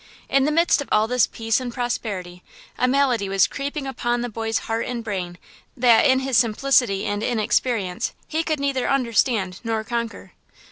In 0.29 0.45
the 0.45 0.51
midst 0.51 0.81
of 0.81 0.89
all 0.91 1.07
this 1.07 1.27
peace 1.27 1.59
and 1.59 1.71
prosperity 1.71 2.41
a 2.75 2.87
malady 2.87 3.29
was 3.29 3.45
creeping 3.45 3.85
upon 3.85 4.21
the 4.21 4.29
boy's 4.29 4.57
heart 4.65 4.87
and 4.87 5.03
brain 5.03 5.37
that, 5.77 6.07
in 6.07 6.21
his 6.21 6.37
simplicity 6.37 7.05
and 7.05 7.21
inexperience, 7.21 8.13
he 8.27 8.41
could 8.43 8.59
neither 8.59 8.89
understand 8.89 9.59
nor 9.63 9.83
conquer. 9.83 10.31